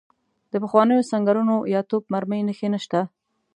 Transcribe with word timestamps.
د 0.51 0.53
پخوانیو 0.63 1.07
سنګرونو 1.11 1.55
یا 1.73 1.81
توپ 1.89 2.03
مرمۍ 2.13 2.41
نښې 2.47 2.67
نشته. 2.73 2.99